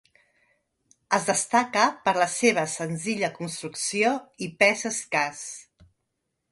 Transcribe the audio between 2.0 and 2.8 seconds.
per la seva